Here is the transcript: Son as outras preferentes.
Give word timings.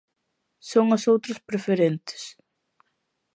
Son 0.71 0.85
as 0.97 1.03
outras 1.13 1.39
preferentes. 1.49 2.21